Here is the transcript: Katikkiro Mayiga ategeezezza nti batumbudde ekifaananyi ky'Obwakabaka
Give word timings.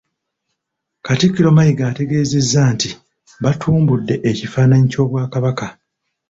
Katikkiro 1.05 1.49
Mayiga 1.57 1.83
ategeezezza 1.91 2.61
nti 2.73 2.89
batumbudde 3.43 4.15
ekifaananyi 4.29 4.87
ky'Obwakabaka 4.91 5.67